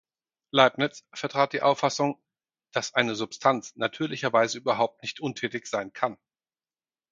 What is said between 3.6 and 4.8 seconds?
natürlicherweise